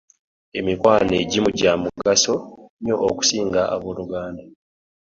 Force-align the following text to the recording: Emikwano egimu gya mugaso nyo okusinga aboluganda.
Emikwano 0.59 1.13
egimu 1.21 1.49
gya 1.59 1.73
mugaso 1.81 2.33
nyo 2.85 2.95
okusinga 3.07 3.61
aboluganda. 3.75 4.43